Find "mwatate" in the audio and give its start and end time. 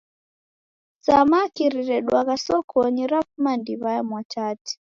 4.07-4.71